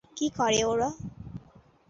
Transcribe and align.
কী 0.17 0.27
করে 0.37 0.61
ওরা? 0.63 0.89